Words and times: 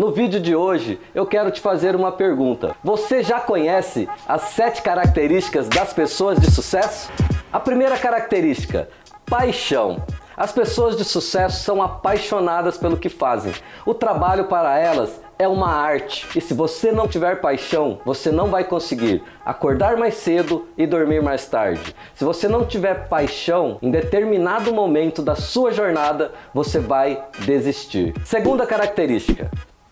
No 0.00 0.10
vídeo 0.10 0.40
de 0.40 0.56
hoje 0.56 0.98
eu 1.14 1.26
quero 1.26 1.50
te 1.50 1.60
fazer 1.60 1.94
uma 1.94 2.10
pergunta. 2.10 2.74
Você 2.82 3.22
já 3.22 3.38
conhece 3.38 4.08
as 4.26 4.40
sete 4.44 4.80
características 4.80 5.68
das 5.68 5.92
pessoas 5.92 6.40
de 6.40 6.50
sucesso? 6.50 7.12
A 7.52 7.60
primeira 7.60 7.98
característica, 7.98 8.88
paixão. 9.26 10.02
As 10.34 10.52
pessoas 10.52 10.96
de 10.96 11.04
sucesso 11.04 11.62
são 11.62 11.82
apaixonadas 11.82 12.78
pelo 12.78 12.96
que 12.96 13.10
fazem. 13.10 13.52
O 13.84 13.92
trabalho 13.92 14.44
para 14.44 14.78
elas 14.78 15.20
é 15.38 15.46
uma 15.46 15.70
arte. 15.70 16.26
E 16.34 16.40
se 16.40 16.54
você 16.54 16.90
não 16.90 17.06
tiver 17.06 17.42
paixão, 17.42 18.00
você 18.02 18.32
não 18.32 18.46
vai 18.46 18.64
conseguir 18.64 19.22
acordar 19.44 19.98
mais 19.98 20.14
cedo 20.14 20.66
e 20.78 20.86
dormir 20.86 21.22
mais 21.22 21.46
tarde. 21.46 21.94
Se 22.14 22.24
você 22.24 22.48
não 22.48 22.64
tiver 22.64 23.06
paixão, 23.06 23.76
em 23.82 23.90
determinado 23.90 24.72
momento 24.72 25.20
da 25.20 25.34
sua 25.34 25.72
jornada, 25.72 26.32
você 26.54 26.78
vai 26.78 27.22
desistir. 27.40 28.14
Segunda 28.24 28.66
característica: 28.66 29.50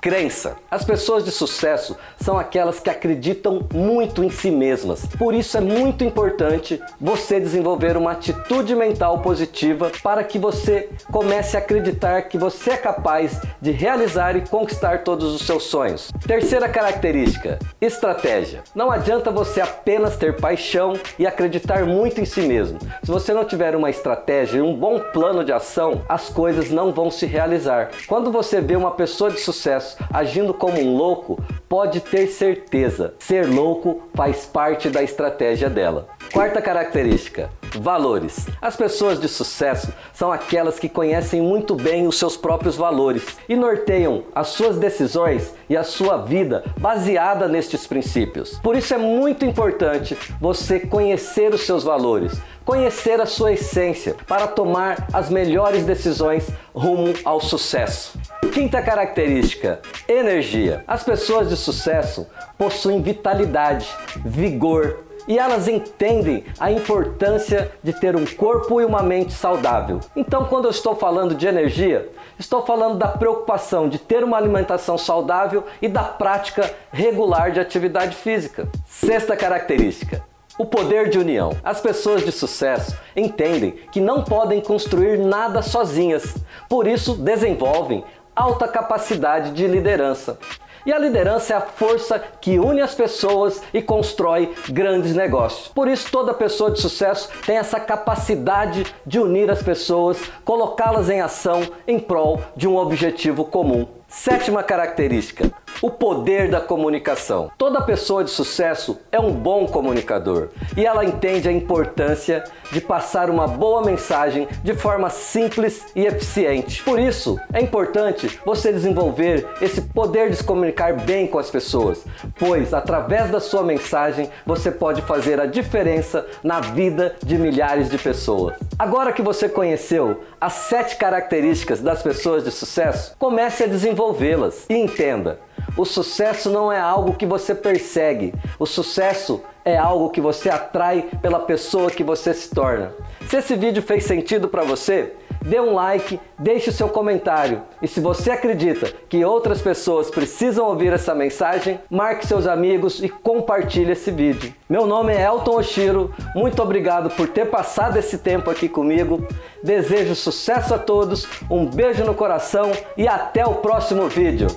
Crença. 0.00 0.56
As 0.70 0.82
pessoas 0.82 1.26
de 1.26 1.30
sucesso 1.30 1.94
são 2.18 2.38
aquelas 2.38 2.80
que 2.80 2.88
acreditam 2.88 3.66
muito 3.74 4.24
em 4.24 4.30
si 4.30 4.50
mesmas. 4.50 5.04
Por 5.18 5.34
isso 5.34 5.58
é 5.58 5.60
muito 5.60 6.02
importante 6.02 6.80
você 6.98 7.38
desenvolver 7.38 7.98
uma 7.98 8.12
atitude 8.12 8.74
mental 8.74 9.18
positiva 9.18 9.92
para 10.02 10.24
que 10.24 10.38
você 10.38 10.88
comece 11.12 11.54
a 11.54 11.60
acreditar 11.60 12.22
que 12.22 12.38
você 12.38 12.70
é 12.70 12.76
capaz 12.78 13.42
de 13.60 13.72
realizar 13.72 14.36
e 14.36 14.48
conquistar 14.48 15.04
todos 15.04 15.34
os 15.34 15.42
seus 15.42 15.64
sonhos. 15.64 16.10
Terceira 16.26 16.66
característica: 16.66 17.58
estratégia. 17.78 18.62
Não 18.74 18.90
adianta 18.90 19.30
você 19.30 19.60
apenas 19.60 20.16
ter 20.16 20.40
paixão 20.40 20.94
e 21.18 21.26
acreditar 21.26 21.84
muito 21.84 22.22
em 22.22 22.24
si 22.24 22.40
mesmo. 22.40 22.78
Se 23.02 23.10
você 23.10 23.34
não 23.34 23.44
tiver 23.44 23.76
uma 23.76 23.90
estratégia 23.90 24.60
e 24.60 24.62
um 24.62 24.74
bom 24.74 24.98
plano 24.98 25.44
de 25.44 25.52
ação, 25.52 26.00
as 26.08 26.30
coisas 26.30 26.70
não 26.70 26.90
vão 26.90 27.10
se 27.10 27.26
realizar. 27.26 27.90
Quando 28.06 28.32
você 28.32 28.62
vê 28.62 28.76
uma 28.76 28.92
pessoa 28.92 29.30
de 29.30 29.40
sucesso 29.40 29.89
agindo 30.12 30.52
como 30.52 30.80
um 30.80 30.96
louco, 30.96 31.42
pode 31.68 32.00
ter 32.00 32.26
certeza, 32.26 33.14
ser 33.18 33.46
louco 33.46 34.02
faz 34.14 34.46
parte 34.46 34.88
da 34.90 35.02
estratégia 35.02 35.70
dela. 35.70 36.08
Quarta 36.32 36.62
característica: 36.62 37.50
valores. 37.78 38.46
As 38.60 38.76
pessoas 38.76 39.20
de 39.20 39.28
sucesso 39.28 39.92
são 40.12 40.30
aquelas 40.30 40.78
que 40.78 40.88
conhecem 40.88 41.40
muito 41.40 41.74
bem 41.74 42.06
os 42.06 42.18
seus 42.18 42.36
próprios 42.36 42.76
valores 42.76 43.36
e 43.48 43.56
norteiam 43.56 44.24
as 44.34 44.48
suas 44.48 44.76
decisões 44.76 45.52
e 45.68 45.76
a 45.76 45.82
sua 45.82 46.18
vida 46.18 46.64
baseada 46.78 47.48
nestes 47.48 47.86
princípios. 47.86 48.58
Por 48.62 48.76
isso 48.76 48.94
é 48.94 48.98
muito 48.98 49.44
importante 49.44 50.16
você 50.40 50.80
conhecer 50.80 51.52
os 51.52 51.62
seus 51.62 51.82
valores, 51.82 52.40
conhecer 52.64 53.20
a 53.20 53.26
sua 53.26 53.52
essência 53.52 54.14
para 54.26 54.46
tomar 54.46 55.08
as 55.12 55.30
melhores 55.30 55.84
decisões 55.84 56.48
rumo 56.72 57.12
ao 57.24 57.40
sucesso. 57.40 58.19
Quinta 58.48 58.82
característica: 58.82 59.80
energia. 60.08 60.82
As 60.88 61.04
pessoas 61.04 61.48
de 61.48 61.56
sucesso 61.56 62.26
possuem 62.58 63.00
vitalidade, 63.00 63.88
vigor, 64.24 65.04
e 65.28 65.38
elas 65.38 65.68
entendem 65.68 66.44
a 66.58 66.72
importância 66.72 67.70
de 67.82 67.92
ter 67.92 68.16
um 68.16 68.26
corpo 68.26 68.80
e 68.80 68.84
uma 68.84 69.02
mente 69.02 69.32
saudável. 69.32 70.00
Então, 70.16 70.46
quando 70.46 70.64
eu 70.64 70.70
estou 70.70 70.96
falando 70.96 71.34
de 71.34 71.46
energia, 71.46 72.10
estou 72.38 72.66
falando 72.66 72.98
da 72.98 73.06
preocupação 73.06 73.88
de 73.88 73.98
ter 73.98 74.24
uma 74.24 74.36
alimentação 74.36 74.98
saudável 74.98 75.64
e 75.80 75.86
da 75.86 76.02
prática 76.02 76.74
regular 76.90 77.52
de 77.52 77.60
atividade 77.60 78.16
física. 78.16 78.68
Sexta 78.86 79.36
característica: 79.36 80.24
o 80.58 80.66
poder 80.66 81.08
de 81.08 81.18
união. 81.18 81.56
As 81.62 81.80
pessoas 81.80 82.24
de 82.24 82.32
sucesso 82.32 82.96
entendem 83.14 83.70
que 83.92 84.00
não 84.00 84.24
podem 84.24 84.60
construir 84.60 85.18
nada 85.18 85.62
sozinhas, 85.62 86.34
por 86.68 86.86
isso 86.86 87.14
desenvolvem 87.14 88.04
alta 88.40 88.66
capacidade 88.66 89.50
de 89.50 89.66
liderança. 89.66 90.38
E 90.86 90.92
a 90.92 90.98
liderança 90.98 91.52
é 91.52 91.56
a 91.56 91.60
força 91.60 92.18
que 92.40 92.58
une 92.58 92.80
as 92.80 92.94
pessoas 92.94 93.62
e 93.74 93.82
constrói 93.82 94.54
grandes 94.70 95.14
negócios. 95.14 95.68
Por 95.68 95.86
isso, 95.86 96.10
toda 96.10 96.32
pessoa 96.32 96.70
de 96.70 96.80
sucesso 96.80 97.28
tem 97.44 97.58
essa 97.58 97.78
capacidade 97.78 98.86
de 99.04 99.18
unir 99.18 99.50
as 99.50 99.62
pessoas, 99.62 100.18
colocá-las 100.42 101.10
em 101.10 101.20
ação 101.20 101.60
em 101.86 101.98
prol 101.98 102.40
de 102.56 102.66
um 102.66 102.78
objetivo 102.78 103.44
comum. 103.44 103.99
Sétima 104.10 104.64
característica: 104.64 105.52
o 105.80 105.88
poder 105.88 106.50
da 106.50 106.60
comunicação. 106.60 107.50
Toda 107.56 107.80
pessoa 107.80 108.24
de 108.24 108.30
sucesso 108.30 108.98
é 109.10 109.20
um 109.20 109.32
bom 109.32 109.66
comunicador 109.66 110.48
e 110.76 110.84
ela 110.84 111.04
entende 111.04 111.48
a 111.48 111.52
importância 111.52 112.44
de 112.72 112.80
passar 112.80 113.30
uma 113.30 113.46
boa 113.46 113.82
mensagem 113.82 114.48
de 114.62 114.74
forma 114.74 115.08
simples 115.08 115.86
e 115.94 116.04
eficiente. 116.04 116.82
Por 116.82 116.98
isso, 116.98 117.38
é 117.52 117.60
importante 117.60 118.40
você 118.44 118.72
desenvolver 118.72 119.46
esse 119.62 119.80
poder 119.80 120.28
de 120.28 120.36
se 120.36 120.44
comunicar 120.44 120.92
bem 120.92 121.26
com 121.26 121.38
as 121.38 121.50
pessoas, 121.50 122.04
pois 122.38 122.74
através 122.74 123.30
da 123.30 123.40
sua 123.40 123.62
mensagem 123.62 124.28
você 124.44 124.70
pode 124.70 125.02
fazer 125.02 125.40
a 125.40 125.46
diferença 125.46 126.26
na 126.42 126.60
vida 126.60 127.14
de 127.22 127.38
milhares 127.38 127.88
de 127.88 127.96
pessoas. 127.96 128.56
Agora 128.78 129.12
que 129.12 129.22
você 129.22 129.48
conheceu 129.48 130.22
as 130.40 130.54
sete 130.54 130.96
características 130.96 131.80
das 131.80 132.02
pessoas 132.02 132.44
de 132.44 132.50
sucesso, 132.50 133.14
comece 133.18 133.64
a 133.64 133.68
desenvolvê-las 134.00 134.64
e 134.70 134.74
entenda 134.74 135.38
o 135.76 135.84
sucesso 135.84 136.50
não 136.50 136.72
é 136.72 136.80
algo 136.80 137.14
que 137.14 137.26
você 137.26 137.54
persegue. 137.54 138.34
O 138.58 138.66
sucesso 138.66 139.42
é 139.64 139.76
algo 139.76 140.10
que 140.10 140.20
você 140.20 140.48
atrai 140.50 141.08
pela 141.22 141.38
pessoa 141.38 141.90
que 141.90 142.02
você 142.02 142.34
se 142.34 142.50
torna. 142.50 142.92
Se 143.28 143.36
esse 143.36 143.54
vídeo 143.54 143.82
fez 143.82 144.04
sentido 144.04 144.48
para 144.48 144.64
você, 144.64 145.14
dê 145.44 145.60
um 145.60 145.74
like, 145.74 146.20
deixe 146.38 146.70
o 146.70 146.72
seu 146.72 146.88
comentário. 146.88 147.62
E 147.82 147.88
se 147.88 148.00
você 148.00 148.30
acredita 148.30 148.92
que 149.08 149.24
outras 149.24 149.60
pessoas 149.60 150.10
precisam 150.10 150.66
ouvir 150.66 150.92
essa 150.92 151.14
mensagem, 151.14 151.80
marque 151.90 152.26
seus 152.26 152.46
amigos 152.46 153.02
e 153.02 153.08
compartilhe 153.08 153.92
esse 153.92 154.10
vídeo. 154.10 154.54
Meu 154.68 154.86
nome 154.86 155.12
é 155.12 155.24
Elton 155.24 155.56
Oshiro, 155.56 156.14
muito 156.34 156.62
obrigado 156.62 157.10
por 157.10 157.28
ter 157.28 157.46
passado 157.46 157.96
esse 157.96 158.18
tempo 158.18 158.50
aqui 158.50 158.68
comigo. 158.68 159.26
Desejo 159.62 160.14
sucesso 160.14 160.74
a 160.74 160.78
todos, 160.78 161.26
um 161.50 161.66
beijo 161.66 162.04
no 162.04 162.14
coração 162.14 162.72
e 162.96 163.08
até 163.08 163.44
o 163.44 163.54
próximo 163.54 164.08
vídeo. 164.08 164.48